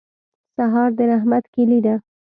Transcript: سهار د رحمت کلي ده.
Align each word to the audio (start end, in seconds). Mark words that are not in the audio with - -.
سهار 0.55 0.89
د 0.97 0.99
رحمت 1.11 1.43
کلي 1.53 1.79
ده. 1.85 1.95